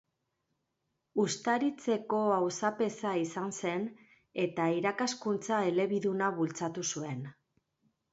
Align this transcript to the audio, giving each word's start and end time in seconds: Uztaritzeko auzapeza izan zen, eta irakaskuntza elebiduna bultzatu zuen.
Uztaritzeko 1.23 2.21
auzapeza 2.37 3.11
izan 3.23 3.53
zen, 3.65 3.85
eta 4.45 4.65
irakaskuntza 4.79 5.61
elebiduna 5.73 6.31
bultzatu 6.41 6.87
zuen. 6.95 7.21